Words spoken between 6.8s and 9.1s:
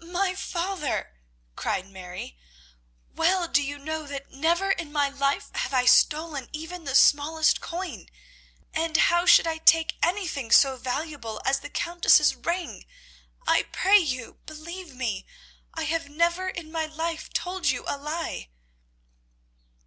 the smallest coin, and